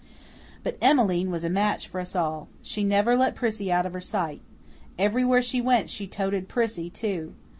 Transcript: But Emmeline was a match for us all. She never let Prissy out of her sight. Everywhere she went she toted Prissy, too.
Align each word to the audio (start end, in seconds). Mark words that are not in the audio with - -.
But 0.63 0.79
Emmeline 0.81 1.29
was 1.29 1.43
a 1.43 1.49
match 1.51 1.87
for 1.87 1.99
us 1.99 2.15
all. 2.15 2.47
She 2.63 2.83
never 2.83 3.15
let 3.15 3.35
Prissy 3.35 3.71
out 3.71 3.85
of 3.85 3.93
her 3.93 4.01
sight. 4.01 4.41
Everywhere 4.97 5.43
she 5.43 5.61
went 5.61 5.91
she 5.91 6.07
toted 6.07 6.47
Prissy, 6.49 6.89
too. 6.89 7.35